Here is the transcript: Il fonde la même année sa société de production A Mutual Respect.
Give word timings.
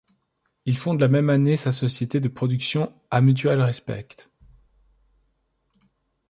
Il 0.65 0.79
fonde 0.79 0.99
la 0.99 1.07
même 1.07 1.29
année 1.29 1.55
sa 1.55 1.71
société 1.71 2.19
de 2.19 2.27
production 2.27 2.91
A 3.11 3.21
Mutual 3.21 3.61
Respect. 3.61 4.07